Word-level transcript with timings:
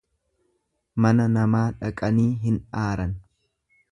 Mana 1.05 1.27
namaa 1.35 1.67
dhaqanii 1.83 2.27
hin 2.47 2.59
aaran. 2.87 3.17